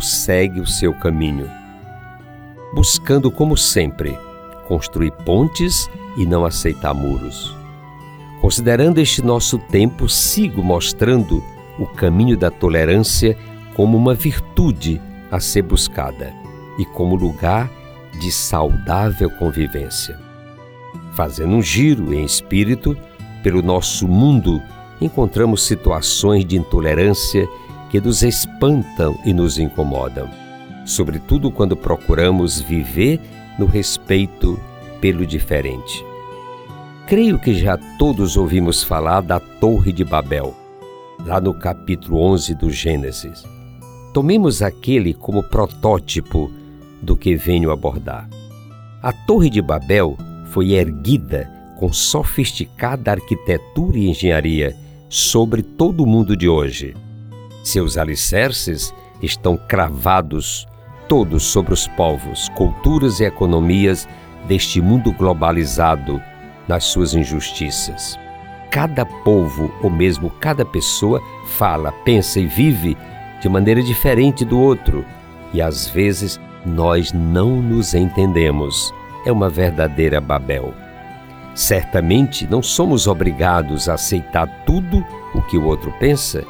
segue 0.00 0.60
o 0.60 0.66
seu 0.66 0.92
caminho, 0.92 1.50
buscando, 2.74 3.30
como 3.30 3.56
sempre, 3.56 4.16
construir 4.66 5.10
pontes 5.24 5.90
e 6.16 6.26
não 6.26 6.44
aceitar 6.44 6.94
muros. 6.94 7.56
Considerando 8.40 8.98
este 8.98 9.22
nosso 9.22 9.58
tempo, 9.58 10.08
sigo 10.08 10.62
mostrando 10.62 11.42
o 11.78 11.86
caminho 11.86 12.36
da 12.36 12.50
tolerância 12.50 13.36
como 13.74 13.96
uma 13.96 14.14
virtude 14.14 15.00
a 15.30 15.40
ser 15.40 15.62
buscada 15.62 16.32
e 16.78 16.84
como 16.84 17.16
lugar 17.16 17.70
de 18.20 18.30
saudável 18.30 19.30
convivência. 19.30 20.18
Fazendo 21.12 21.54
um 21.56 21.62
giro 21.62 22.14
em 22.14 22.24
espírito 22.24 22.96
pelo 23.42 23.62
nosso 23.62 24.06
mundo, 24.06 24.62
encontramos 25.00 25.62
situações 25.62 26.44
de 26.44 26.56
intolerância 26.56 27.48
que 27.90 28.00
nos 28.00 28.22
espantam 28.22 29.18
e 29.24 29.32
nos 29.32 29.58
incomodam, 29.58 30.28
sobretudo 30.84 31.50
quando 31.50 31.76
procuramos 31.76 32.60
viver 32.60 33.20
no 33.58 33.66
respeito 33.66 34.58
pelo 35.00 35.26
diferente. 35.26 36.04
Creio 37.06 37.38
que 37.38 37.54
já 37.54 37.78
todos 37.98 38.36
ouvimos 38.36 38.82
falar 38.82 39.22
da 39.22 39.40
Torre 39.40 39.92
de 39.92 40.04
Babel, 40.04 40.54
lá 41.24 41.40
no 41.40 41.54
capítulo 41.54 42.20
11 42.20 42.54
do 42.54 42.70
Gênesis. 42.70 43.44
Tomemos 44.12 44.62
aquele 44.62 45.14
como 45.14 45.42
protótipo 45.42 46.52
do 47.00 47.16
que 47.16 47.34
venho 47.34 47.70
abordar. 47.70 48.28
A 49.02 49.12
Torre 49.12 49.48
de 49.48 49.62
Babel 49.62 50.16
foi 50.50 50.72
erguida 50.72 51.50
com 51.78 51.92
sofisticada 51.92 53.12
arquitetura 53.12 53.96
e 53.96 54.10
engenharia 54.10 54.76
sobre 55.08 55.62
todo 55.62 56.02
o 56.02 56.06
mundo 56.06 56.36
de 56.36 56.48
hoje. 56.48 56.94
Seus 57.68 57.98
alicerces 57.98 58.94
estão 59.20 59.54
cravados 59.54 60.66
todos 61.06 61.42
sobre 61.42 61.74
os 61.74 61.86
povos, 61.86 62.48
culturas 62.56 63.20
e 63.20 63.24
economias 63.24 64.08
deste 64.46 64.80
mundo 64.80 65.12
globalizado 65.12 66.18
nas 66.66 66.84
suas 66.84 67.12
injustiças. 67.12 68.18
Cada 68.70 69.04
povo, 69.04 69.70
ou 69.82 69.90
mesmo 69.90 70.30
cada 70.30 70.64
pessoa, 70.64 71.22
fala, 71.58 71.92
pensa 72.06 72.40
e 72.40 72.46
vive 72.46 72.96
de 73.42 73.50
maneira 73.50 73.82
diferente 73.82 74.46
do 74.46 74.58
outro, 74.58 75.04
e 75.52 75.60
às 75.60 75.86
vezes 75.86 76.40
nós 76.64 77.12
não 77.12 77.60
nos 77.60 77.92
entendemos. 77.92 78.94
É 79.26 79.30
uma 79.30 79.50
verdadeira 79.50 80.22
Babel. 80.22 80.72
Certamente 81.54 82.48
não 82.50 82.62
somos 82.62 83.06
obrigados 83.06 83.90
a 83.90 83.94
aceitar 83.94 84.46
tudo 84.64 85.04
o 85.34 85.42
que 85.42 85.58
o 85.58 85.66
outro 85.66 85.92
pensa, 86.00 86.42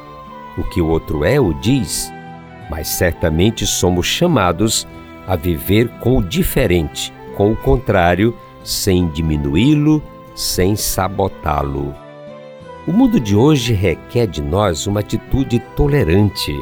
o 0.59 0.63
que 0.69 0.81
o 0.81 0.87
outro 0.87 1.23
é 1.23 1.39
ou 1.39 1.53
diz, 1.53 2.11
mas 2.69 2.87
certamente 2.87 3.65
somos 3.65 4.05
chamados 4.05 4.87
a 5.27 5.35
viver 5.35 5.87
com 5.99 6.17
o 6.17 6.23
diferente, 6.23 7.13
com 7.35 7.51
o 7.51 7.55
contrário, 7.55 8.35
sem 8.63 9.07
diminuí-lo, 9.09 10.03
sem 10.35 10.75
sabotá-lo. 10.75 11.95
O 12.87 12.91
mundo 12.91 13.19
de 13.19 13.35
hoje 13.35 13.73
requer 13.73 14.27
de 14.27 14.41
nós 14.41 14.87
uma 14.87 15.01
atitude 15.01 15.59
tolerante. 15.75 16.55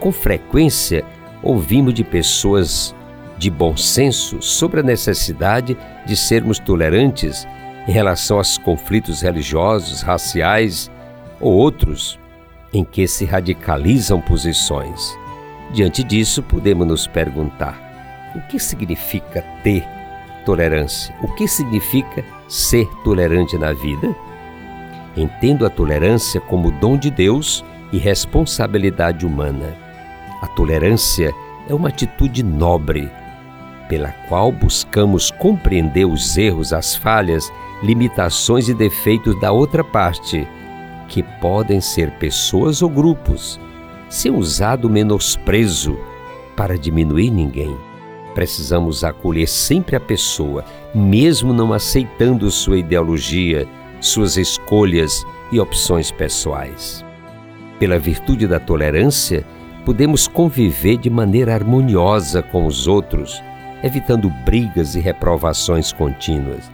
Com 0.00 0.10
frequência, 0.10 1.04
ouvimos 1.42 1.94
de 1.94 2.02
pessoas 2.02 2.94
de 3.38 3.50
bom 3.50 3.76
senso 3.76 4.40
sobre 4.42 4.80
a 4.80 4.82
necessidade 4.82 5.76
de 6.06 6.16
sermos 6.16 6.58
tolerantes 6.58 7.46
em 7.86 7.92
relação 7.92 8.38
aos 8.38 8.58
conflitos 8.58 9.22
religiosos, 9.22 10.02
raciais 10.02 10.90
ou 11.40 11.52
outros 11.52 12.18
em 12.74 12.84
que 12.84 13.06
se 13.06 13.24
radicalizam 13.24 14.20
posições. 14.20 15.16
Diante 15.72 16.02
disso, 16.02 16.42
podemos 16.42 16.86
nos 16.86 17.06
perguntar: 17.06 17.80
o 18.34 18.40
que 18.48 18.58
significa 18.58 19.42
ter 19.62 19.86
tolerância? 20.44 21.14
O 21.22 21.28
que 21.34 21.46
significa 21.46 22.24
ser 22.48 22.86
tolerante 23.04 23.56
na 23.56 23.72
vida? 23.72 24.14
Entendo 25.16 25.64
a 25.64 25.70
tolerância 25.70 26.40
como 26.40 26.72
dom 26.72 26.98
de 26.98 27.10
Deus 27.10 27.64
e 27.92 27.98
responsabilidade 27.98 29.24
humana. 29.24 29.72
A 30.42 30.48
tolerância 30.48 31.32
é 31.68 31.72
uma 31.72 31.88
atitude 31.88 32.42
nobre, 32.42 33.08
pela 33.88 34.10
qual 34.28 34.50
buscamos 34.50 35.30
compreender 35.30 36.04
os 36.04 36.36
erros, 36.36 36.72
as 36.72 36.96
falhas, 36.96 37.52
limitações 37.82 38.68
e 38.68 38.74
defeitos 38.74 39.38
da 39.40 39.52
outra 39.52 39.84
parte, 39.84 40.46
que 41.14 41.22
podem 41.22 41.80
ser 41.80 42.10
pessoas 42.18 42.82
ou 42.82 42.88
grupos, 42.88 43.60
sem 44.08 44.32
usar 44.32 44.84
o 44.84 44.90
menosprezo 44.90 45.96
para 46.56 46.76
diminuir 46.76 47.30
ninguém. 47.30 47.76
Precisamos 48.34 49.04
acolher 49.04 49.46
sempre 49.46 49.94
a 49.94 50.00
pessoa, 50.00 50.64
mesmo 50.92 51.52
não 51.52 51.72
aceitando 51.72 52.50
sua 52.50 52.78
ideologia, 52.78 53.64
suas 54.00 54.36
escolhas 54.36 55.24
e 55.52 55.60
opções 55.60 56.10
pessoais. 56.10 57.04
Pela 57.78 57.96
virtude 57.96 58.48
da 58.48 58.58
tolerância, 58.58 59.46
podemos 59.84 60.26
conviver 60.26 60.96
de 60.96 61.08
maneira 61.08 61.54
harmoniosa 61.54 62.42
com 62.42 62.66
os 62.66 62.88
outros, 62.88 63.40
evitando 63.84 64.28
brigas 64.44 64.96
e 64.96 65.00
reprovações 65.00 65.92
contínuas. 65.92 66.68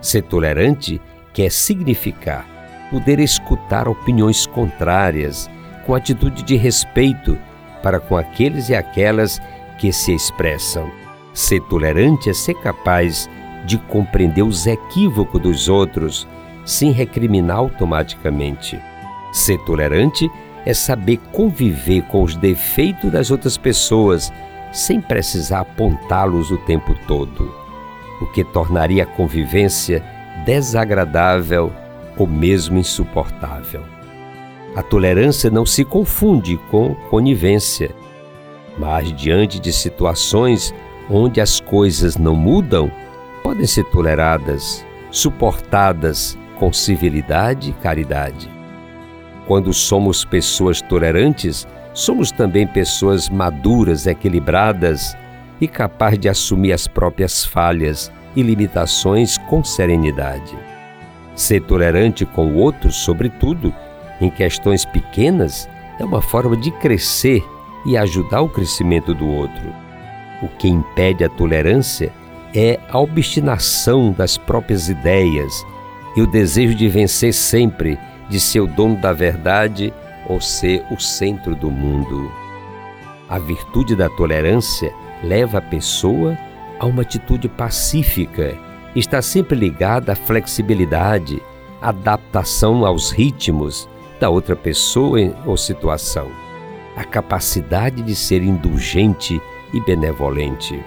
Ser 0.00 0.22
tolerante 0.22 1.00
quer 1.32 1.50
significar 1.50 2.59
poder 2.90 3.20
escutar 3.20 3.88
opiniões 3.88 4.46
contrárias 4.46 5.48
com 5.86 5.94
atitude 5.94 6.42
de 6.42 6.56
respeito 6.56 7.38
para 7.82 8.00
com 8.00 8.16
aqueles 8.16 8.68
e 8.68 8.74
aquelas 8.74 9.40
que 9.78 9.92
se 9.92 10.14
expressam. 10.14 10.90
Ser 11.32 11.60
tolerante 11.62 12.28
é 12.28 12.34
ser 12.34 12.54
capaz 12.54 13.28
de 13.64 13.78
compreender 13.78 14.42
os 14.42 14.66
equívocos 14.66 15.40
dos 15.40 15.68
outros 15.68 16.26
sem 16.64 16.92
recriminar 16.92 17.56
automaticamente. 17.58 18.80
Ser 19.32 19.58
tolerante 19.64 20.30
é 20.66 20.74
saber 20.74 21.18
conviver 21.32 22.02
com 22.02 22.22
os 22.22 22.36
defeitos 22.36 23.10
das 23.10 23.30
outras 23.30 23.56
pessoas 23.56 24.32
sem 24.72 25.00
precisar 25.00 25.60
apontá-los 25.60 26.50
o 26.50 26.58
tempo 26.58 26.94
todo, 27.06 27.52
o 28.20 28.26
que 28.26 28.44
tornaria 28.44 29.02
a 29.04 29.06
convivência 29.06 30.04
desagradável 30.44 31.72
ou 32.20 32.26
mesmo 32.26 32.78
insuportável. 32.78 33.82
A 34.76 34.82
tolerância 34.82 35.50
não 35.50 35.64
se 35.64 35.84
confunde 35.84 36.58
com 36.70 36.94
conivência, 37.08 37.90
mas 38.78 39.10
diante 39.14 39.58
de 39.58 39.72
situações 39.72 40.74
onde 41.08 41.40
as 41.40 41.60
coisas 41.60 42.18
não 42.18 42.36
mudam, 42.36 42.92
podem 43.42 43.66
ser 43.66 43.84
toleradas, 43.84 44.84
suportadas 45.10 46.38
com 46.58 46.70
civilidade 46.72 47.70
e 47.70 47.72
caridade. 47.72 48.50
Quando 49.46 49.72
somos 49.72 50.22
pessoas 50.22 50.82
tolerantes, 50.82 51.66
somos 51.94 52.30
também 52.30 52.66
pessoas 52.66 53.30
maduras, 53.30 54.06
equilibradas 54.06 55.16
e 55.58 55.66
capazes 55.66 56.18
de 56.18 56.28
assumir 56.28 56.72
as 56.72 56.86
próprias 56.86 57.44
falhas 57.44 58.12
e 58.36 58.42
limitações 58.42 59.38
com 59.38 59.64
serenidade. 59.64 60.56
Ser 61.34 61.60
tolerante 61.62 62.26
com 62.26 62.48
o 62.48 62.56
outro, 62.56 62.90
sobretudo, 62.90 63.74
em 64.20 64.30
questões 64.30 64.84
pequenas, 64.84 65.68
é 65.98 66.04
uma 66.04 66.20
forma 66.20 66.56
de 66.56 66.70
crescer 66.72 67.42
e 67.86 67.96
ajudar 67.96 68.42
o 68.42 68.48
crescimento 68.48 69.14
do 69.14 69.26
outro. 69.26 69.72
O 70.42 70.48
que 70.48 70.68
impede 70.68 71.24
a 71.24 71.28
tolerância 71.28 72.12
é 72.54 72.78
a 72.88 72.98
obstinação 72.98 74.12
das 74.12 74.36
próprias 74.36 74.88
ideias 74.88 75.64
e 76.16 76.22
o 76.22 76.26
desejo 76.26 76.74
de 76.74 76.88
vencer 76.88 77.32
sempre, 77.32 77.98
de 78.28 78.40
ser 78.40 78.60
o 78.60 78.66
dono 78.66 78.96
da 78.96 79.12
verdade 79.12 79.92
ou 80.28 80.40
ser 80.40 80.84
o 80.90 80.98
centro 80.98 81.54
do 81.54 81.70
mundo. 81.70 82.30
A 83.28 83.38
virtude 83.38 83.94
da 83.94 84.08
tolerância 84.08 84.92
leva 85.22 85.58
a 85.58 85.62
pessoa 85.62 86.36
a 86.78 86.86
uma 86.86 87.02
atitude 87.02 87.48
pacífica, 87.48 88.56
está 88.94 89.22
sempre 89.22 89.56
ligada 89.56 90.12
à 90.12 90.16
flexibilidade, 90.16 91.40
adaptação 91.80 92.84
aos 92.84 93.10
ritmos, 93.10 93.88
da 94.18 94.28
outra 94.28 94.54
pessoa 94.54 95.18
ou 95.46 95.56
situação, 95.56 96.30
a 96.94 97.04
capacidade 97.04 98.02
de 98.02 98.14
ser 98.14 98.42
indulgente 98.42 99.40
e 99.72 99.80
benevolente. 99.80 100.78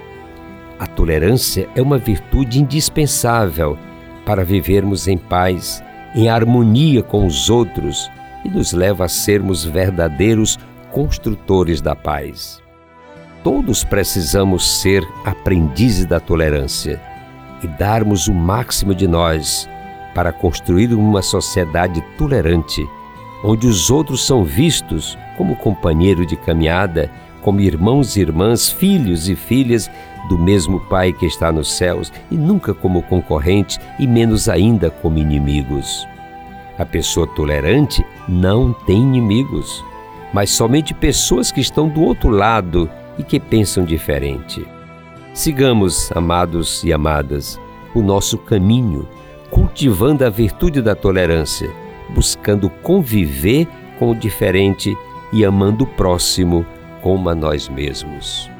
A 0.78 0.86
tolerância 0.86 1.68
é 1.74 1.82
uma 1.82 1.98
virtude 1.98 2.60
indispensável 2.60 3.76
para 4.24 4.44
vivermos 4.44 5.08
em 5.08 5.18
paz, 5.18 5.82
em 6.14 6.28
harmonia 6.28 7.02
com 7.02 7.26
os 7.26 7.50
outros 7.50 8.08
e 8.44 8.48
nos 8.48 8.72
leva 8.72 9.06
a 9.06 9.08
sermos 9.08 9.64
verdadeiros 9.64 10.58
construtores 10.92 11.80
da 11.80 11.96
paz. 11.96 12.62
Todos 13.42 13.82
precisamos 13.82 14.80
ser 14.80 15.02
aprendizes 15.24 16.06
da 16.06 16.20
tolerância 16.20 17.00
e 17.64 17.66
darmos 17.66 18.28
o 18.28 18.34
máximo 18.34 18.94
de 18.94 19.08
nós 19.08 19.68
para 20.14 20.32
construir 20.32 20.92
uma 20.92 21.22
sociedade 21.22 22.02
tolerante, 22.18 22.86
onde 23.42 23.66
os 23.66 23.90
outros 23.90 24.26
são 24.26 24.44
vistos 24.44 25.18
como 25.36 25.56
companheiro 25.56 26.26
de 26.26 26.36
caminhada, 26.36 27.10
como 27.42 27.60
irmãos 27.60 28.16
e 28.16 28.20
irmãs, 28.20 28.70
filhos 28.70 29.28
e 29.28 29.34
filhas 29.34 29.90
do 30.28 30.38
mesmo 30.38 30.78
Pai 30.78 31.12
que 31.12 31.26
está 31.26 31.50
nos 31.50 31.72
céus 31.72 32.12
e 32.30 32.36
nunca 32.36 32.74
como 32.74 33.02
concorrentes 33.02 33.80
e 33.98 34.06
menos 34.06 34.48
ainda 34.48 34.90
como 34.90 35.18
inimigos. 35.18 36.06
A 36.78 36.84
pessoa 36.84 37.26
tolerante 37.26 38.04
não 38.28 38.72
tem 38.72 38.98
inimigos, 38.98 39.82
mas 40.32 40.50
somente 40.50 40.92
pessoas 40.92 41.50
que 41.50 41.60
estão 41.60 41.88
do 41.88 42.02
outro 42.02 42.28
lado 42.28 42.90
e 43.18 43.22
que 43.22 43.40
pensam 43.40 43.84
diferente. 43.84 44.73
Sigamos, 45.34 46.12
amados 46.12 46.84
e 46.84 46.92
amadas, 46.92 47.60
o 47.92 48.00
nosso 48.00 48.38
caminho, 48.38 49.08
cultivando 49.50 50.24
a 50.24 50.30
virtude 50.30 50.80
da 50.80 50.94
tolerância, 50.94 51.68
buscando 52.14 52.70
conviver 52.70 53.66
com 53.98 54.12
o 54.12 54.14
diferente 54.14 54.96
e 55.32 55.44
amando 55.44 55.82
o 55.82 55.88
próximo 55.88 56.64
como 57.02 57.28
a 57.28 57.34
nós 57.34 57.68
mesmos. 57.68 58.53